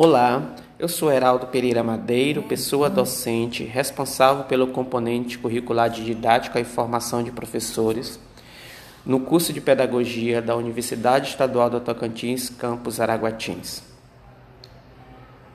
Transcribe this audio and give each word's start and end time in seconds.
Olá, 0.00 0.54
eu 0.78 0.88
sou 0.88 1.10
Heraldo 1.10 1.48
Pereira 1.48 1.82
Madeiro, 1.82 2.44
pessoa 2.44 2.88
docente 2.88 3.64
responsável 3.64 4.44
pelo 4.44 4.68
componente 4.68 5.36
curricular 5.36 5.90
de 5.90 6.04
didática 6.04 6.60
e 6.60 6.64
formação 6.64 7.20
de 7.20 7.32
professores 7.32 8.16
no 9.04 9.18
curso 9.18 9.52
de 9.52 9.60
Pedagogia 9.60 10.40
da 10.40 10.54
Universidade 10.54 11.30
Estadual 11.30 11.68
do 11.68 11.80
Tocantins, 11.80 12.48
campus 12.48 13.00
Araguatins. 13.00 13.82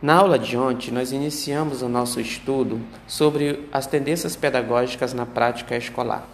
Na 0.01 0.15
aula 0.15 0.37
de 0.37 0.57
ontem, 0.57 0.91
nós 0.91 1.13
iniciamos 1.13 1.81
o 1.81 1.87
nosso 1.87 2.19
estudo 2.19 2.81
sobre 3.07 3.69
as 3.71 3.87
tendências 3.87 4.35
pedagógicas 4.35 5.13
na 5.13 5.25
prática 5.25 5.77
escolar. 5.77 6.27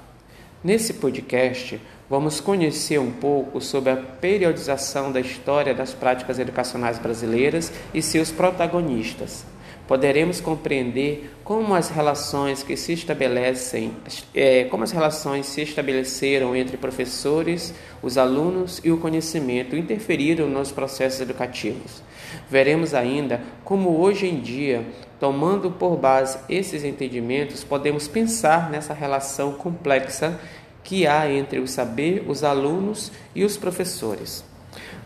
Nesse 0.64 0.96
podcast, 0.96 1.80
vamos 2.10 2.42
conhecer 2.42 3.00
um 3.00 3.12
pouco 3.12 3.62
sobre 3.62 3.92
a 3.92 3.98
periodização 3.98 5.12
da 5.12 5.20
história 5.20 5.74
das 5.74 5.94
práticas 5.94 6.40
educacionais 6.40 6.98
brasileiras 6.98 7.72
e 7.94 8.02
seus 8.02 8.32
protagonistas. 8.32 9.46
Poderemos 9.88 10.40
compreender 10.40 11.32
como 11.44 11.74
as 11.74 11.90
relações 11.90 12.62
que 12.62 12.78
se 12.78 12.94
estabelecem, 12.94 13.92
é, 14.36 14.66
como 14.66 14.84
as 14.84 14.92
relações 14.92 15.48
se 15.48 15.62
estabeleceram 15.62 16.56
entre 16.56 16.78
professores, 16.78 17.74
os 18.02 18.18
alunos 18.18 18.80
e 18.84 18.92
o 18.92 18.98
conhecimento 18.98 19.76
interferiram 19.76 20.48
nos 20.48 20.72
processos 20.72 21.22
educativos. 21.22 22.04
Veremos 22.48 22.94
ainda 22.94 23.42
como 23.64 24.00
hoje 24.00 24.28
em 24.28 24.40
dia 24.40 24.86
Tomando 25.20 25.70
por 25.70 25.98
base 25.98 26.40
esses 26.48 26.86
entendimentos, 26.86 27.62
podemos 27.62 28.08
pensar 28.08 28.70
nessa 28.70 28.94
relação 28.94 29.52
complexa 29.52 30.40
que 30.84 31.06
há 31.08 31.32
entre 31.32 31.60
o 31.60 31.68
saber, 31.68 32.24
os 32.28 32.44
alunos 32.44 33.12
e 33.36 33.44
os 33.44 33.58
professores. 33.58 34.44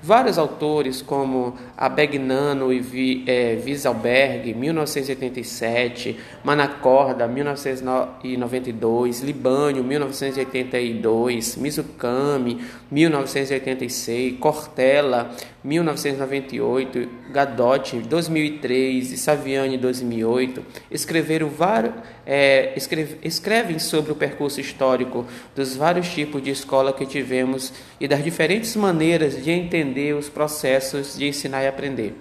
Vários 0.05 0.38
autores, 0.38 1.02
como 1.02 1.55
Abegnano 1.77 2.73
e 2.73 3.23
é, 3.26 3.58
Wieselberg, 3.64 4.54
1987, 4.54 6.20
Manacorda, 6.44 7.25
1992, 7.25 9.22
Libânio, 9.22 9.81
1982, 9.81 11.56
Mizukami, 11.56 12.59
1986, 12.92 14.38
Cortella, 14.40 15.31
1998, 15.64 17.09
Gadotti, 17.31 18.00
2003 18.00 19.14
e 19.14 19.17
Saviani, 19.17 19.78
2008, 19.78 20.64
escreveram 20.92 21.50
vários, 21.50 21.94
é, 22.25 22.73
escreve, 22.75 23.17
escrevem 23.23 23.80
sobre 23.80 24.11
o 24.11 24.16
percurso 24.16 24.59
histórico 24.59 25.25
dos 25.56 25.75
vários 25.75 26.09
tipos 26.09 26.44
de 26.44 26.52
escola 26.52 26.91
que 26.91 27.06
tivemos 27.06 27.72
e 27.97 28.08
das 28.08 28.22
diferentes 28.22 28.75
maneiras 28.75 29.41
de 29.41 29.52
entender 29.52 30.14
os 30.14 30.28
processos 30.28 31.17
de 31.17 31.28
ensinar 31.28 31.64
e 31.64 31.67
aprender. 31.67 32.14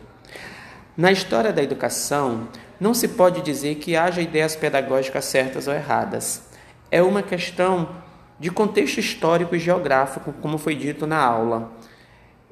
Na 0.96 1.10
história 1.10 1.52
da 1.52 1.62
educação, 1.62 2.46
não 2.78 2.94
se 2.94 3.08
pode 3.08 3.40
dizer 3.42 3.76
que 3.76 3.96
haja 3.96 4.20
ideias 4.20 4.54
pedagógicas 4.54 5.24
certas 5.24 5.66
ou 5.66 5.74
erradas. 5.74 6.42
É 6.90 7.02
uma 7.02 7.22
questão 7.22 7.88
de 8.38 8.50
contexto 8.50 8.98
histórico 8.98 9.56
e 9.56 9.58
geográfico, 9.58 10.32
como 10.40 10.58
foi 10.58 10.74
dito 10.76 11.06
na 11.06 11.18
aula 11.18 11.72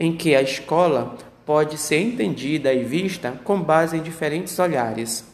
em 0.01 0.17
que 0.17 0.35
a 0.35 0.41
escola 0.41 1.19
pode 1.45 1.77
ser 1.77 2.01
entendida 2.01 2.73
e 2.73 2.83
vista 2.83 3.39
com 3.45 3.61
base 3.61 3.99
em 3.99 4.03
diferentes 4.03 4.59
olhares. 4.59 5.25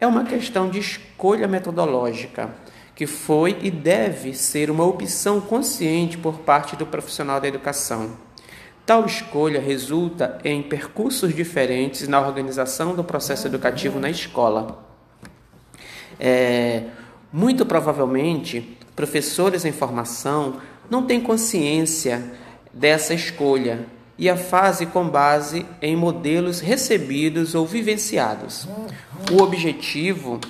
É 0.00 0.06
uma 0.06 0.24
questão 0.24 0.70
de 0.70 0.78
escolha 0.78 1.46
metodológica, 1.46 2.50
que 2.94 3.06
foi 3.06 3.58
e 3.60 3.70
deve 3.70 4.32
ser 4.32 4.70
uma 4.70 4.84
opção 4.84 5.38
consciente 5.38 6.16
por 6.16 6.38
parte 6.38 6.74
do 6.76 6.86
profissional 6.86 7.38
da 7.38 7.46
educação. 7.46 8.16
Tal 8.86 9.04
escolha 9.04 9.60
resulta 9.60 10.38
em 10.44 10.62
percursos 10.62 11.34
diferentes 11.34 12.08
na 12.08 12.20
organização 12.20 12.94
do 12.94 13.04
processo 13.04 13.46
educativo 13.46 14.00
na 14.00 14.08
escola. 14.08 14.82
É, 16.18 16.84
muito 17.30 17.66
provavelmente, 17.66 18.78
professores 18.94 19.64
em 19.66 19.72
formação 19.72 20.58
não 20.88 21.02
têm 21.02 21.20
consciência 21.20 22.32
dessa 22.72 23.12
escolha 23.12 23.84
e 24.18 24.30
a 24.30 24.36
fase 24.36 24.86
com 24.86 25.08
base 25.08 25.66
em 25.80 25.94
modelos 25.94 26.60
recebidos 26.60 27.54
ou 27.54 27.66
vivenciados. 27.66 28.66
O 29.30 29.42
objetivo 29.42 30.40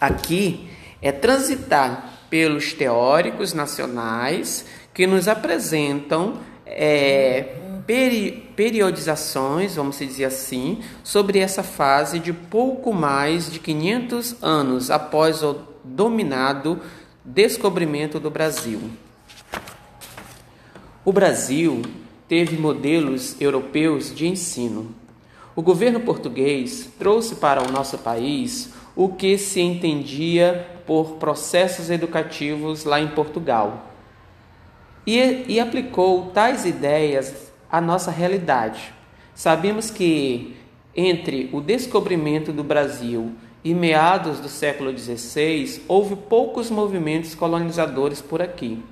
aqui 0.00 0.70
é 1.02 1.10
transitar 1.10 2.12
pelos 2.30 2.72
teóricos 2.72 3.52
nacionais 3.52 4.64
que 4.92 5.06
nos 5.06 5.28
apresentam 5.28 6.38
é, 6.64 7.56
peri 7.86 8.50
periodizações, 8.56 9.76
vamos 9.76 9.98
dizer 9.98 10.24
assim, 10.24 10.80
sobre 11.04 11.38
essa 11.38 11.62
fase 11.62 12.18
de 12.18 12.32
pouco 12.32 12.92
mais 12.92 13.50
de 13.50 13.60
500 13.60 14.42
anos 14.42 14.90
após 14.90 15.42
o 15.42 15.56
dominado 15.84 16.80
descobrimento 17.24 18.18
do 18.18 18.30
Brasil. 18.30 18.80
O 21.06 21.12
Brasil 21.12 21.82
teve 22.26 22.56
modelos 22.56 23.40
europeus 23.40 24.12
de 24.12 24.26
ensino. 24.26 24.92
O 25.54 25.62
governo 25.62 26.00
português 26.00 26.90
trouxe 26.98 27.36
para 27.36 27.62
o 27.62 27.70
nosso 27.70 27.98
país 27.98 28.70
o 28.96 29.10
que 29.10 29.38
se 29.38 29.60
entendia 29.60 30.66
por 30.84 31.12
processos 31.12 31.90
educativos 31.90 32.82
lá 32.82 33.00
em 33.00 33.06
Portugal 33.06 33.86
e, 35.06 35.44
e 35.46 35.60
aplicou 35.60 36.32
tais 36.34 36.66
ideias 36.66 37.52
à 37.70 37.80
nossa 37.80 38.10
realidade. 38.10 38.92
Sabemos 39.32 39.92
que 39.92 40.56
entre 40.92 41.48
o 41.52 41.60
descobrimento 41.60 42.52
do 42.52 42.64
Brasil 42.64 43.30
e 43.62 43.72
meados 43.72 44.40
do 44.40 44.48
século 44.48 44.90
XVI 44.90 45.82
houve 45.86 46.16
poucos 46.16 46.68
movimentos 46.68 47.32
colonizadores 47.32 48.20
por 48.20 48.42
aqui. 48.42 48.82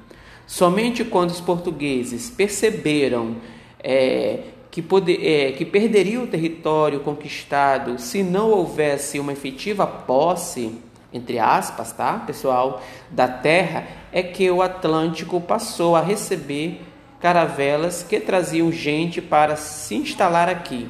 Somente 0.47 1.05
quando 1.05 1.31
os 1.31 1.41
portugueses 1.41 2.31
perceberam 2.31 3.37
é, 3.83 4.41
que, 4.71 4.83
poder, 4.83 5.25
é, 5.25 5.53
que 5.53 5.65
perderiam 5.65 6.25
o 6.25 6.27
território 6.27 7.01
conquistado 7.01 7.99
se 7.99 8.23
não 8.23 8.51
houvesse 8.51 9.19
uma 9.19 9.33
efetiva 9.33 9.87
posse, 9.87 10.79
entre 11.13 11.39
aspas, 11.39 11.93
tá, 11.93 12.19
pessoal, 12.27 12.83
da 13.11 13.29
terra, 13.29 13.87
é 14.13 14.23
que 14.23 14.51
o 14.51 14.61
Atlântico 14.61 15.41
passou 15.41 15.95
a 15.95 16.01
receber 16.01 16.81
caravelas 17.21 18.03
que 18.03 18.21
traziam 18.21 18.71
gente 18.71 19.23
para 19.23 19.57
se 19.57 19.95
instalar 19.95 20.49
aqui. 20.49 20.89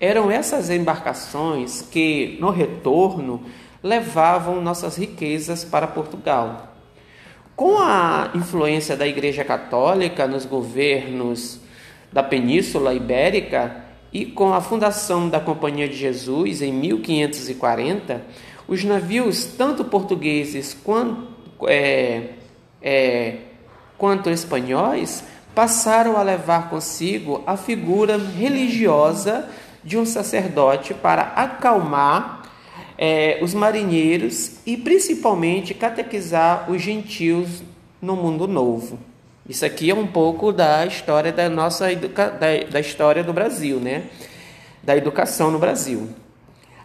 Eram 0.00 0.30
essas 0.30 0.70
embarcações 0.70 1.82
que, 1.82 2.38
no 2.40 2.50
retorno, 2.50 3.42
levavam 3.82 4.60
nossas 4.62 4.96
riquezas 4.96 5.62
para 5.62 5.86
Portugal. 5.86 6.69
Com 7.60 7.76
a 7.76 8.30
influência 8.34 8.96
da 8.96 9.06
Igreja 9.06 9.44
Católica 9.44 10.26
nos 10.26 10.46
governos 10.46 11.60
da 12.10 12.22
Península 12.22 12.94
Ibérica 12.94 13.84
e 14.10 14.24
com 14.24 14.54
a 14.54 14.62
fundação 14.62 15.28
da 15.28 15.38
Companhia 15.38 15.86
de 15.86 15.94
Jesus 15.94 16.62
em 16.62 16.72
1540, 16.72 18.22
os 18.66 18.82
navios, 18.82 19.44
tanto 19.44 19.84
portugueses 19.84 20.72
quanto, 20.72 21.28
é, 21.66 22.30
é, 22.80 23.36
quanto 23.98 24.30
espanhóis, 24.30 25.22
passaram 25.54 26.16
a 26.16 26.22
levar 26.22 26.70
consigo 26.70 27.44
a 27.46 27.58
figura 27.58 28.16
religiosa 28.16 29.46
de 29.84 29.98
um 29.98 30.06
sacerdote 30.06 30.94
para 30.94 31.24
acalmar 31.36 32.39
é, 33.02 33.38
os 33.40 33.54
marinheiros 33.54 34.58
e 34.66 34.76
principalmente 34.76 35.72
catequizar 35.72 36.70
os 36.70 36.82
gentios 36.82 37.62
no 38.02 38.14
mundo 38.14 38.46
novo. 38.46 38.98
Isso 39.48 39.64
aqui 39.64 39.88
é 39.88 39.94
um 39.94 40.06
pouco 40.06 40.52
da 40.52 40.84
história 40.84 41.32
da 41.32 41.48
nossa 41.48 41.90
educa... 41.90 42.28
da, 42.28 42.58
da 42.70 42.78
história 42.78 43.24
do 43.24 43.32
Brasil, 43.32 43.80
né? 43.80 44.02
Da 44.82 44.94
educação 44.94 45.50
no 45.50 45.58
Brasil. 45.58 46.10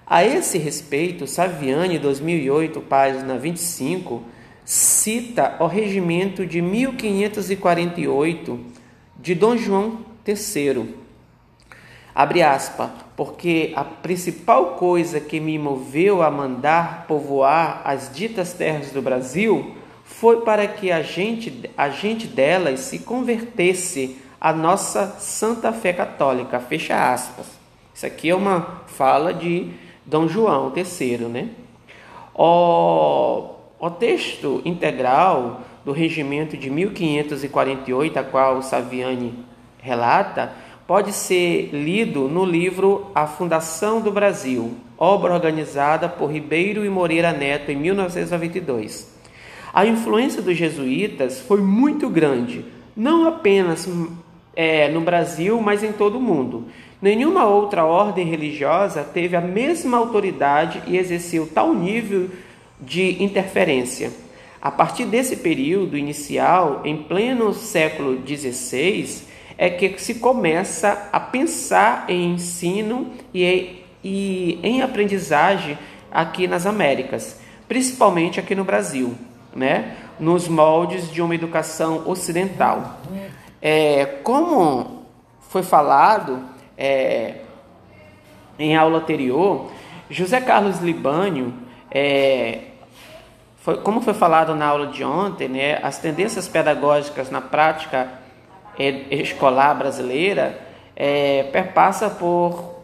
A 0.07 0.23
esse 0.23 0.57
respeito, 0.57 1.27
Saviani, 1.27 1.99
2008, 1.99 2.79
página 2.79 3.37
25, 3.37 4.23
cita 4.63 5.57
o 5.59 5.67
regimento 5.67 6.45
de 6.45 6.61
1548 6.61 8.57
de 9.19 9.35
Dom 9.35 9.57
João 9.57 9.99
III, 10.25 10.95
Abre 12.15 12.41
aspas, 12.41 12.89
porque 13.15 13.71
a 13.75 13.83
principal 13.83 14.73
coisa 14.73 15.19
que 15.19 15.39
me 15.39 15.57
moveu 15.57 16.21
a 16.21 16.29
mandar 16.29 17.05
povoar 17.07 17.81
as 17.85 18.11
ditas 18.13 18.53
terras 18.53 18.91
do 18.91 19.01
Brasil 19.01 19.75
foi 20.03 20.41
para 20.41 20.67
que 20.67 20.91
a 20.91 21.01
gente, 21.01 21.69
a 21.77 21.89
gente 21.89 22.27
delas 22.27 22.81
se 22.81 22.99
convertesse 22.99 24.17
à 24.39 24.53
nossa 24.53 25.15
santa 25.19 25.71
fé 25.71 25.93
católica. 25.93 26.59
Fecha 26.59 27.13
aspas. 27.13 27.47
Isso 27.93 28.05
aqui 28.05 28.29
é 28.29 28.35
uma 28.35 28.81
fala 28.87 29.33
de 29.33 29.71
Dom 30.05 30.27
João 30.27 30.71
III, 30.75 31.17
né? 31.29 31.49
O, 32.33 33.49
o 33.79 33.89
texto 33.89 34.61
integral 34.65 35.61
do 35.85 35.91
regimento 35.91 36.57
de 36.57 36.69
1548, 36.69 38.19
a 38.19 38.23
qual 38.23 38.61
Saviani 38.61 39.45
relata, 39.79 40.51
pode 40.87 41.13
ser 41.13 41.69
lido 41.73 42.27
no 42.27 42.45
livro 42.45 43.07
A 43.15 43.25
Fundação 43.25 44.01
do 44.01 44.11
Brasil, 44.11 44.75
obra 44.97 45.33
organizada 45.33 46.07
por 46.07 46.31
Ribeiro 46.31 46.85
e 46.85 46.89
Moreira 46.89 47.31
Neto 47.31 47.71
em 47.71 47.75
1992. 47.75 49.13
A 49.73 49.85
influência 49.85 50.41
dos 50.41 50.55
jesuítas 50.55 51.41
foi 51.41 51.59
muito 51.59 52.07
grande, 52.07 52.63
não 52.95 53.27
apenas 53.27 53.89
é, 54.55 54.87
no 54.89 55.01
Brasil, 55.01 55.59
mas 55.59 55.83
em 55.83 55.91
todo 55.91 56.17
o 56.17 56.21
mundo. 56.21 56.65
Nenhuma 57.01 57.45
outra 57.45 57.83
ordem 57.83 58.25
religiosa 58.25 59.03
teve 59.03 59.35
a 59.35 59.41
mesma 59.41 59.97
autoridade 59.97 60.81
e 60.87 60.97
exerceu 60.97 61.49
tal 61.53 61.73
nível 61.73 62.29
de 62.79 63.21
interferência. 63.23 64.11
A 64.61 64.71
partir 64.71 65.05
desse 65.05 65.37
período 65.37 65.97
inicial, 65.97 66.81
em 66.85 66.95
pleno 66.95 67.53
século 67.53 68.19
XVI, 68.25 69.25
é 69.57 69.69
que 69.69 69.97
se 70.01 70.15
começa 70.15 71.09
a 71.11 71.19
pensar 71.19 72.05
em 72.07 72.33
ensino 72.33 73.11
e, 73.33 73.83
e 74.03 74.59
em 74.63 74.81
aprendizagem 74.81 75.77
aqui 76.11 76.47
nas 76.47 76.65
Américas, 76.65 77.39
principalmente 77.67 78.39
aqui 78.39 78.55
no 78.55 78.63
Brasil, 78.63 79.15
né? 79.55 79.95
nos 80.19 80.47
moldes 80.47 81.11
de 81.11 81.21
uma 81.21 81.35
educação 81.35 82.03
ocidental. 82.05 82.99
É, 83.61 84.05
como 84.23 85.05
foi 85.49 85.63
falado 85.63 86.41
é, 86.77 87.35
em 88.57 88.75
aula 88.75 88.99
anterior, 88.99 89.71
José 90.09 90.39
Carlos 90.39 90.79
Libânio, 90.79 91.53
é, 91.91 92.59
foi, 93.57 93.77
como 93.77 94.01
foi 94.01 94.13
falado 94.13 94.53
na 94.55 94.67
aula 94.67 94.87
de 94.87 95.03
ontem, 95.03 95.49
né, 95.49 95.79
as 95.81 95.97
tendências 95.97 96.47
pedagógicas 96.47 97.31
na 97.31 97.41
prática 97.41 98.07
é, 98.07 98.24
escolar 99.09 99.73
brasileira 99.75 100.59
é, 100.95 101.43
perpassa 101.51 102.09
por, 102.09 102.81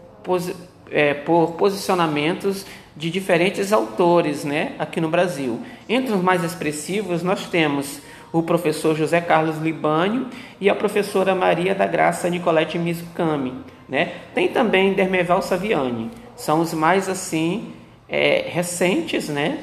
é, 0.89 1.13
por 1.13 1.53
posicionamentos 1.53 2.65
de 2.95 3.09
diferentes 3.09 3.71
autores 3.71 4.43
né, 4.43 4.73
aqui 4.77 4.99
no 4.99 5.09
Brasil. 5.09 5.61
Entre 5.87 6.13
os 6.13 6.21
mais 6.21 6.43
expressivos, 6.43 7.23
nós 7.23 7.47
temos 7.47 8.01
o 8.31 8.43
professor 8.43 8.95
José 8.95 9.19
Carlos 9.19 9.57
Libânio 9.57 10.27
e 10.59 10.69
a 10.69 10.75
professora 10.75 11.35
Maria 11.35 11.75
da 11.75 11.85
Graça 11.85 12.29
Nicolete 12.29 12.77
Mizucami. 12.77 13.53
Né? 13.87 14.13
Tem 14.33 14.47
também 14.47 14.93
Dermeval 14.93 15.41
Saviani, 15.41 16.09
são 16.35 16.61
os 16.61 16.73
mais 16.73 17.09
assim 17.09 17.73
é, 18.07 18.45
recentes, 18.47 19.29
né? 19.29 19.59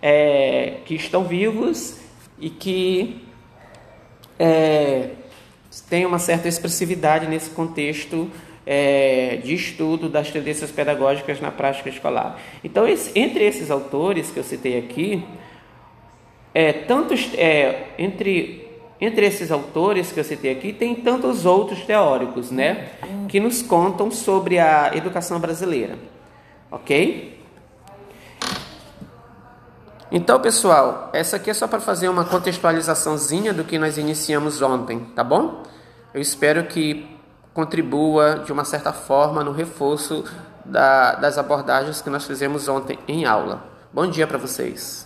É, 0.00 0.74
que 0.84 0.94
estão 0.94 1.24
vivos 1.24 1.98
e 2.38 2.50
que 2.50 3.26
é, 4.38 5.08
têm 5.80 6.06
uma 6.06 6.18
certa 6.18 6.48
expressividade 6.48 7.26
nesse 7.26 7.50
contexto 7.50 8.30
é, 8.66 9.40
de 9.42 9.54
estudo 9.54 10.08
das 10.08 10.30
tendências 10.30 10.70
pedagógicas 10.70 11.40
na 11.40 11.50
prática 11.50 11.88
escolar. 11.88 12.40
Então, 12.64 12.86
esse, 12.86 13.16
entre 13.18 13.44
esses 13.44 13.70
autores 13.70 14.30
que 14.30 14.38
eu 14.38 14.44
citei 14.44 14.78
aqui, 14.78 15.24
é, 16.52 16.72
tantos, 16.72 17.30
é, 17.34 17.90
entre, 17.98 18.66
entre 19.00 19.26
esses 19.26 19.52
autores 19.52 20.10
que 20.10 20.18
eu 20.18 20.24
citei 20.24 20.50
aqui, 20.50 20.72
tem 20.72 20.94
tantos 20.94 21.46
outros 21.46 21.84
teóricos, 21.84 22.50
né, 22.50 22.88
que 23.28 23.38
nos 23.38 23.62
contam 23.62 24.10
sobre 24.10 24.58
a 24.58 24.90
educação 24.94 25.38
brasileira, 25.38 25.98
ok? 26.70 27.35
Então, 30.10 30.38
pessoal, 30.40 31.10
essa 31.12 31.36
aqui 31.36 31.50
é 31.50 31.54
só 31.54 31.66
para 31.66 31.80
fazer 31.80 32.08
uma 32.08 32.24
contextualizaçãozinha 32.24 33.52
do 33.52 33.64
que 33.64 33.76
nós 33.76 33.98
iniciamos 33.98 34.62
ontem, 34.62 35.00
tá 35.16 35.24
bom? 35.24 35.64
Eu 36.14 36.20
espero 36.20 36.64
que 36.64 37.08
contribua 37.52 38.42
de 38.44 38.52
uma 38.52 38.64
certa 38.64 38.92
forma 38.92 39.42
no 39.42 39.50
reforço 39.50 40.24
da, 40.64 41.16
das 41.16 41.38
abordagens 41.38 42.00
que 42.00 42.10
nós 42.10 42.24
fizemos 42.24 42.68
ontem 42.68 42.98
em 43.08 43.24
aula. 43.24 43.64
Bom 43.92 44.06
dia 44.06 44.26
para 44.26 44.38
vocês! 44.38 45.05